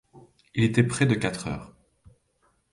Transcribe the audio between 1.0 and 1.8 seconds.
de quatre heures.